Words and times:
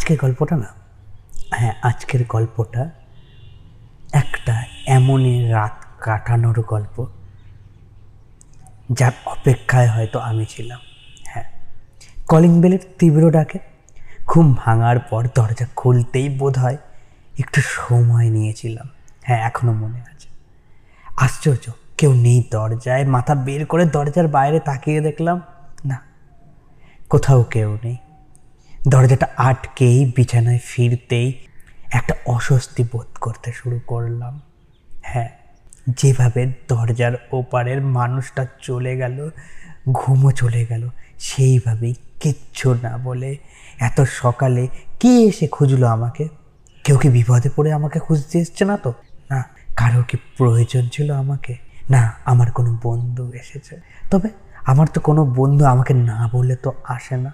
আজকের 0.00 0.18
গল্পটা 0.18 0.56
না 0.56 0.68
হ্যাঁ 1.54 1.74
আজকের 1.82 2.24
গল্পটা 2.28 2.90
একটা 4.12 4.54
এমনই 4.86 5.48
রাত 5.48 5.76
কাটানোর 6.00 6.60
গল্প 6.62 7.06
যার 8.92 9.12
অপেক্ষায় 9.24 9.88
হয়তো 9.88 10.18
আমি 10.18 10.44
ছিলাম 10.44 10.80
হ্যাঁ। 11.24 11.48
কলিং 12.28 12.60
বেলের 12.60 12.82
তীব্র 12.98 13.30
ডাকে, 13.30 13.58
ঘুম 14.26 14.54
ভাঙার 14.54 14.98
পর 15.00 15.22
দরজা 15.34 15.66
খুলতেই 15.76 16.28
বোধ 16.28 16.58
হয় 16.58 16.78
একটু 17.38 17.60
সময় 17.60 18.28
নিয়েছিলাম 18.30 18.88
হ্যাঁ 19.22 19.40
এখনও 19.46 19.72
মনে 19.72 20.00
আছে। 20.00 20.28
আশ্চর্য, 21.16 21.70
কেউ 21.98 22.12
নেই 22.14 22.44
দরজায়, 22.50 23.04
মাথা 23.04 23.34
বের 23.34 23.66
করে 23.66 23.84
দরজার 23.86 24.28
বাইরে 24.28 24.60
তাকিয়ে 24.60 25.00
দেখলাম, 25.00 25.40
না, 25.84 25.98
কোথাও 27.08 27.42
কেউ 27.42 27.78
নেই। 27.84 27.96
দরজাটা 28.88 29.26
আটকেই 29.36 30.12
বিছানায় 30.16 30.58
ফিরতেই 30.64 31.32
একটা 31.90 32.14
অস্বস্তি 32.26 32.84
বোধ 32.92 33.18
করতে 33.20 33.52
শুরু 33.52 33.80
করলাম। 33.86 34.40
হ্যাঁ 35.02 35.28
যেভাবে 35.88 36.52
দরজার 36.68 37.12
ওপারের 37.32 37.80
মানুষটা 37.80 38.46
চলে 38.62 38.96
গেল, 38.96 39.30
ঘুমও 39.92 40.30
চলে 40.30 40.66
গেল, 40.66 40.88
সেইভাবেই 41.18 41.94
কিচ্ছু 42.20 42.74
না 42.74 42.98
বলে 42.98 43.36
এত 43.78 44.00
সকালে 44.00 44.68
কে 45.00 45.08
এসে 45.08 45.46
খুঁজলো 45.46 45.86
আমাকে? 45.86 46.28
কেউ 46.84 46.98
কি 46.98 47.08
বিপদে 47.08 47.50
পড়ে 47.56 47.72
আমাকে 47.72 47.98
খুঁজতে 47.98 48.38
এসছে 48.38 48.64
না 48.64 48.76
তো? 48.76 48.94
না 49.30 49.44
কারও 49.76 50.02
কি 50.02 50.16
প্রয়োজন 50.36 50.88
ছিল 50.88 51.10
আমাকে? 51.10 51.56
না, 51.90 52.12
আমার 52.24 52.50
কোনো 52.50 52.78
বন্ধু 52.82 53.32
এসেছে। 53.32 53.80
তবে 54.10 54.28
আমার 54.66 54.86
তো 54.94 55.00
কোনো 55.00 55.24
বন্ধু 55.24 55.64
আমাকে 55.64 55.94
না 55.94 56.28
বলে 56.32 56.56
তো 56.56 56.72
আসে 56.84 57.16
না। 57.16 57.32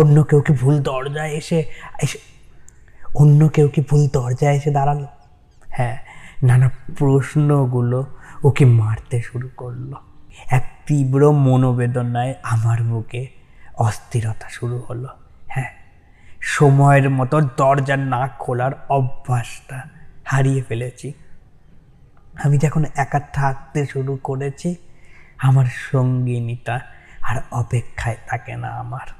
অন্য 0.00 0.16
কেউ 0.22 0.40
কি 0.40 0.52
ভুল 0.52 0.74
দরজায় 0.78 1.30
এসে 1.30 1.58
এসে, 2.02 2.18
অন্য 3.14 3.48
কেউ 3.48 3.68
কি 3.68 3.80
ভুল 3.80 4.02
দরজায় 4.08 4.54
এসে 4.56 4.70
দাঁড়াল? 4.70 5.00
হ্যাঁ 5.68 5.96
নানা 6.42 6.68
প্রশ্নগুলো 6.98 8.00
ওকে 8.44 8.64
মারতে 8.64 9.22
শুরু 9.22 9.48
করল। 9.56 9.92
এক 10.50 10.64
তীব্র 10.86 11.32
মনোবেদনায় 11.32 12.34
আমার 12.42 12.78
বুকে 12.82 13.22
অস্থিরতা 13.78 14.48
শুরু 14.48 14.78
হলো। 14.88 15.08
হ্যাঁ 15.48 15.70
সময়ের 16.40 17.10
মতো 17.10 17.36
দরজা 17.56 17.96
না 17.96 18.22
খোলার 18.38 18.72
অভ্যাসটা 18.88 19.78
হারিয়ে 20.24 20.62
ফেলেছি। 20.62 21.08
আমি 22.44 22.56
যখন 22.58 22.82
একা 22.96 23.20
থাকতে 23.20 23.80
শুরু 23.86 24.14
করেছি, 24.22 24.76
আমার 25.38 25.66
সঙ্গিনীটা 25.90 26.80
আর 27.22 27.36
অপেক্ষায় 27.50 28.18
থাকে 28.26 28.54
না 28.56 28.68
আমার। 28.68 29.17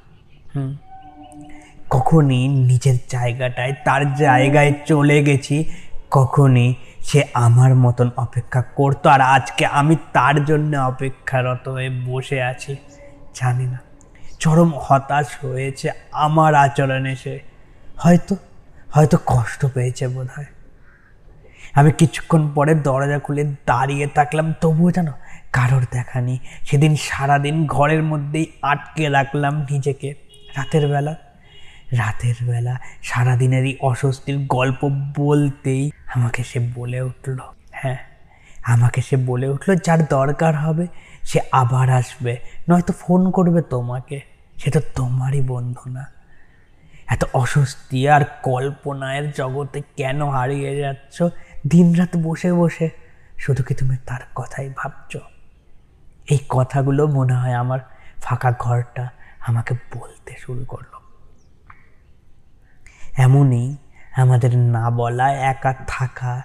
কখনই 1.91 2.49
নিজের 2.49 2.97
জায়গাটায়, 3.09 3.75
তার 3.85 4.15
জায়গায় 4.15 4.73
চলে 4.87 5.25
গেছি, 5.25 5.57
কখনই 6.11 6.75
সে 7.01 7.25
আমার 7.35 7.75
মতন 7.75 8.11
অপেক্ষা 8.17 8.63
করতো। 8.63 9.11
আর 9.11 9.21
আজকে 9.21 9.67
আমি 9.67 9.97
তার 10.13 10.45
জন্য 10.45 10.77
অপেক্ষারত 10.77 11.69
হয়ে 11.69 11.91
বসে 12.07 12.43
আছি, 12.43 12.77
জানি 13.35 13.67
না। 13.67 13.79
চরম 14.39 14.71
হতাশ 14.77 15.27
হয়েছে 15.45 15.91
আমার 16.13 16.55
আচরণে 16.55 17.17
সে। 17.17 17.41
হয়তো 17.99 18.37
হয়তো 18.93 19.19
কষ্ট 19.27 19.67
পেয়েছে 19.75 20.09
বোধ 20.09 20.29
হয় 20.37 20.51
আমি 21.75 21.91
কিছুক্ষণ 21.93 22.53
পরে 22.55 22.75
দরজা 22.75 23.19
খুলে 23.19 23.45
দাঁড়িয়ে 23.45 24.07
থাকলাম, 24.07 24.55
তবুও 24.61 24.91
জানো 24.91 25.13
কারোর 25.53 25.85
দেখা 25.91 26.21
নেই। 26.21 26.39
সেদিন 26.63 26.97
সারাদিন 26.97 27.67
ঘরের 27.67 28.03
মধ্যেই 28.03 28.47
আটকে 28.63 29.09
রাখলাম 29.09 29.55
নিজেকে। 29.71 30.28
রাতের 30.57 30.89
বেলা 30.89 31.17
রাতের 31.93 32.35
বেলা 32.47 32.79
সারাদিনেরই 33.03 33.77
অস্বস্তির 33.81 34.47
গল্প 34.47 34.91
বলতেই 35.17 35.91
আমাকে 36.15 36.45
সে 36.45 36.71
বলে 36.75 37.01
উঠল। 37.01 37.39
হ্যাঁ 37.71 37.97
আমাকে 38.65 39.03
সে 39.03 39.17
বলে 39.17 39.49
উঠল, 39.49 39.75
যার 39.75 40.05
দরকার 40.05 40.57
হবে 40.57 40.87
সে 41.23 41.41
আবার 41.53 41.91
আসবে। 41.91 42.37
নয়তো 42.71 42.93
ফোন 42.93 43.31
করবে 43.31 43.63
তোমাকে। 43.63 44.21
সে 44.57 44.71
তো 44.71 44.81
তোমারই 44.95 45.41
বন্ধু 45.41 45.91
না। 45.91 46.07
এত 47.07 47.25
অস্বস্তি 47.33 48.09
আর 48.09 48.21
কল্পনায়ের 48.43 49.33
জগতে 49.33 49.83
কেন 49.97 50.29
হারিয়ে 50.29 50.77
যাচ্ছ? 50.77 51.23
দিনরাত 51.67 52.17
বসে 52.17 52.53
বসে। 52.53 52.91
শুধু 53.39 53.63
কি 53.63 53.75
তুমি 53.75 53.97
তার 54.07 54.21
কথাই 54.35 54.73
ভাবছ? 54.77 55.17
এই 56.31 56.39
কথাগুলো 56.49 57.07
মনে 57.07 57.35
হয় 57.35 57.53
আমার 57.53 57.79
ফাঁকা 58.21 58.55
ঘরটা 58.59 59.09
আমাকে 59.49 59.73
বলতে 59.95 60.33
শুরু 60.39 60.65
করল। 60.65 60.93
এমনই 63.17 63.77
আমাদের 64.17 64.59
না 64.59 64.91
বলা, 64.91 65.27
একা 65.53 65.73
থাকা 65.87 66.43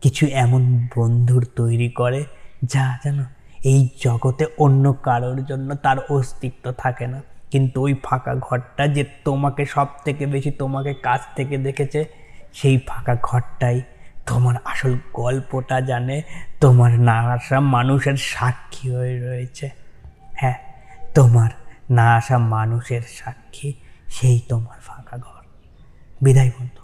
কিছু 0.00 0.26
এমন 0.44 0.62
বন্ধুর 0.96 1.42
তৈরি 1.56 1.88
করে 1.90 2.20
যা 2.64 2.86
যেন 3.04 3.18
এই 3.64 3.80
জগতে 4.04 4.44
অন্য 4.58 4.84
কারোর 4.92 5.38
জন্য 5.44 5.68
তার 5.74 5.98
অস্তিত্ব 6.10 6.64
থাকে 6.72 7.06
না। 7.06 7.20
কিন্তু 7.50 7.76
ওই 7.82 7.94
ফাঁকা 8.04 8.34
ঘরটা 8.34 8.86
যে 8.86 9.04
তোমাকে 9.24 9.66
সব 9.66 9.88
থেকে 10.04 10.26
বেশি 10.26 10.50
তোমাকে 10.50 10.94
কাছ 10.94 11.20
থেকে 11.36 11.56
দেখেছে, 11.58 12.00
সেই 12.54 12.76
ফাঁকা 12.88 13.14
ঘরটাই 13.22 13.78
তোমার 14.26 14.56
আসল 14.64 14.92
গল্পটা 15.12 15.80
জানে, 15.80 16.16
তোমার 16.60 16.92
না 17.00 17.16
মানুষের 17.60 18.16
সাক্ষী 18.16 18.86
হয়ে 18.90 19.16
রয়েছে। 19.20 19.66
হ্যাঁ 20.40 20.58
তোমার 21.14 21.50
না 21.90 22.16
আসা 22.16 22.38
মানুষের 22.38 23.02
সাক্ষী 23.02 23.72
সেই 24.08 24.40
তোমার 24.48 24.80
ফাঁকা 24.80 25.16
ঘর। 25.16 25.42
বিদায় 26.22 26.50
বন্ধু, 26.60 26.82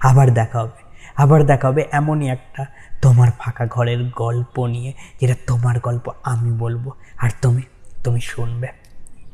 আবার 0.00 0.34
দেখা 0.34 0.60
হবে, 0.60 0.80
আবার 1.16 1.46
দেখা 1.46 1.68
হবে 1.68 1.84
এমনই 1.92 2.28
একটা 2.28 2.66
তোমার 3.02 3.30
ফাঁকা 3.38 3.66
ঘরের 3.66 4.10
গল্প 4.10 4.66
নিয়ে, 4.66 4.92
যেটা 5.20 5.34
তোমার 5.46 5.80
গল্প 5.80 6.10
আমি 6.22 6.58
বলব 6.58 6.90
আর 7.18 7.30
তুমি 7.42 7.62
তুমি 8.04 8.20
শুনবে। 8.20 8.68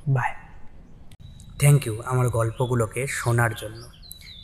বাই 0.09 0.33
থ্যাংক 1.61 1.87
ইউ 1.87 2.03
আমার 2.07 2.29
গল্পগুলোকে 2.29 3.07
শোনার 3.07 3.55
জন্য। 3.55 3.83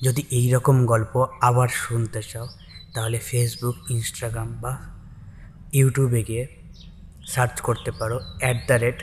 যদি 0.02 0.22
এই 0.30 0.52
রকম 0.52 0.86
গল্প 0.86 1.26
আবার 1.40 1.68
শুনতে 1.68 2.22
চাও, 2.22 2.48
তাহলে 2.94 3.18
ফেসবুক 3.18 3.90
ইনস্টাগ্রাম 3.90 4.48
বা 4.60 4.78
ইউটিউবে 5.72 6.22
গিয়ে 6.22 6.46
সার্চ 7.26 7.60
করতে 7.60 7.90
পারো 7.90 8.20
at 8.40 8.56
the 8.66 8.72
rate 8.72 9.02